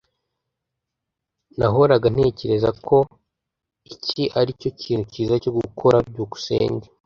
[1.57, 2.97] Nahoraga ntekereza ko
[3.93, 5.95] iki aricyo kintu cyiza cyo gukora.
[6.09, 6.87] byukusenge